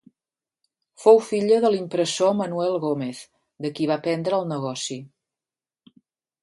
[1.03, 3.21] Fou filla de l'impressor Manuel Gómez,
[3.67, 5.01] de qui va aprendre el negoci.